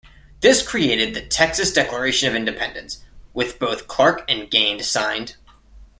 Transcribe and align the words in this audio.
This 0.39 0.67
created 0.67 1.13
the 1.13 1.21
Texas 1.23 1.71
Declaration 1.71 2.27
of 2.27 2.33
Independence, 2.33 3.03
with 3.35 3.59
both 3.59 3.87
Clark 3.87 4.23
and 4.27 4.49
Gained 4.49 4.83
signed. 4.83 5.35